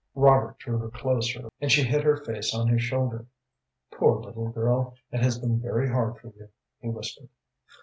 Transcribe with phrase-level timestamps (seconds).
[0.15, 3.27] Robert drew her closer, and she hid her face on his shoulder.
[3.91, 7.29] "Poor little girl, it has been very hard for you," he whispered.